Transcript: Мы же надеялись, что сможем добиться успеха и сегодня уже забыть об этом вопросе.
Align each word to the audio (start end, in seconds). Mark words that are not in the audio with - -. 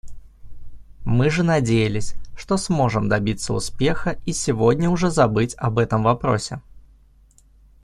Мы 1.05 1.29
же 1.29 1.43
надеялись, 1.43 2.15
что 2.35 2.57
сможем 2.57 3.07
добиться 3.07 3.53
успеха 3.53 4.17
и 4.25 4.33
сегодня 4.33 4.89
уже 4.89 5.11
забыть 5.11 5.53
об 5.59 5.77
этом 5.77 6.01
вопросе. 6.01 6.59